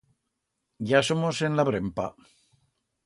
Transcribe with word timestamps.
Ya 0.91 1.01
somos 1.09 1.43
en 1.49 1.59
la 1.59 1.67
brempa. 1.71 2.11